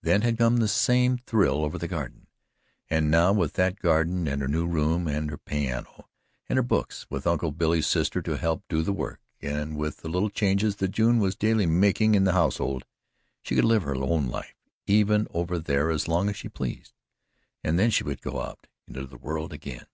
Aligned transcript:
Then 0.00 0.22
had 0.22 0.38
come 0.38 0.58
the 0.58 0.68
same 0.68 1.18
thrill 1.18 1.64
over 1.64 1.76
the 1.76 1.88
garden, 1.88 2.28
and 2.88 3.10
now 3.10 3.32
with 3.32 3.54
that 3.54 3.80
garden 3.80 4.28
and 4.28 4.40
her 4.40 4.46
new 4.46 4.64
room 4.64 5.08
and 5.08 5.28
her 5.28 5.36
piano 5.38 6.08
and 6.48 6.56
her 6.56 6.62
books, 6.62 7.04
with 7.10 7.26
Uncle 7.26 7.50
Billy's 7.50 7.88
sister 7.88 8.22
to 8.22 8.36
help 8.36 8.62
do 8.68 8.82
the 8.82 8.92
work, 8.92 9.18
and 9.42 9.76
with 9.76 10.02
the 10.02 10.08
little 10.08 10.30
changes 10.30 10.76
that 10.76 10.92
June 10.92 11.18
was 11.18 11.34
daily 11.34 11.66
making 11.66 12.14
in 12.14 12.22
the 12.22 12.30
household, 12.34 12.84
she 13.42 13.56
could 13.56 13.64
live 13.64 13.82
her 13.82 13.96
own 13.96 14.28
life 14.28 14.54
even 14.86 15.26
over 15.30 15.58
there 15.58 15.90
as 15.90 16.06
long 16.06 16.28
as 16.28 16.36
she 16.36 16.48
pleased, 16.48 16.92
and 17.64 17.76
then 17.76 17.90
she 17.90 18.04
would 18.04 18.22
go 18.22 18.40
out 18.40 18.68
into 18.86 19.04
the 19.04 19.18
world 19.18 19.52
again. 19.52 19.86